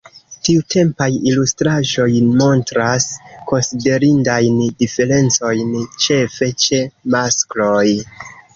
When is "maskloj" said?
7.17-7.87